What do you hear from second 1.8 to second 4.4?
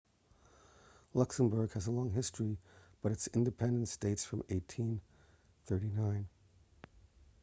a long history but its independence dates from